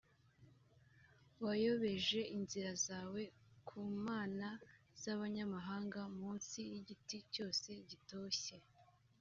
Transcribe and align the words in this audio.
wayobereje 1.43 2.19
inzira 2.37 2.71
zawe 2.87 3.21
ku 3.67 3.79
mana 4.07 4.49
z’abanyamahanga 5.01 5.99
munsi 6.19 6.57
y’igiti 6.71 7.17
cyose 7.33 7.69
gitoshye 7.89 8.55